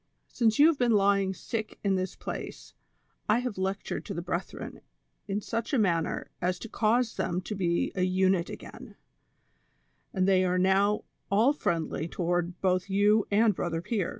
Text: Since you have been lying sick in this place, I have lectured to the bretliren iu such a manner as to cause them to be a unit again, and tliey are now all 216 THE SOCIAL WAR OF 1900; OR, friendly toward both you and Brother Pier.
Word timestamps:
Since 0.29 0.57
you 0.57 0.65
have 0.65 0.79
been 0.79 0.93
lying 0.93 1.31
sick 1.31 1.77
in 1.83 1.93
this 1.93 2.15
place, 2.15 2.73
I 3.29 3.37
have 3.37 3.59
lectured 3.59 4.03
to 4.05 4.15
the 4.15 4.23
bretliren 4.23 4.81
iu 5.27 5.41
such 5.41 5.73
a 5.73 5.77
manner 5.77 6.31
as 6.41 6.57
to 6.57 6.67
cause 6.69 7.17
them 7.17 7.39
to 7.41 7.53
be 7.53 7.91
a 7.93 8.01
unit 8.01 8.49
again, 8.49 8.95
and 10.11 10.27
tliey 10.27 10.43
are 10.49 10.57
now 10.57 11.03
all 11.29 11.53
216 11.53 11.53
THE 11.53 11.53
SOCIAL 11.53 11.53
WAR 11.53 11.53
OF 11.53 11.53
1900; 11.53 11.53
OR, 11.53 11.53
friendly 11.53 12.07
toward 12.07 12.61
both 12.61 12.89
you 12.89 13.27
and 13.29 13.53
Brother 13.55 13.81
Pier. 13.83 14.09